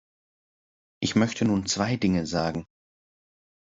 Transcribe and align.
Ich 0.99 1.13
möchte 1.15 1.45
nur 1.45 1.63
zwei 1.67 1.95
Dinge 1.95 2.25
sagen. 2.25 2.65